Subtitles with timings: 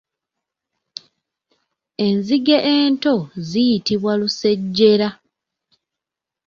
[2.05, 3.13] Enzige ento
[3.47, 5.09] ziyitibwa Lusejjera.